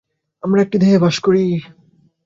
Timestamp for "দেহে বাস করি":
0.77-1.43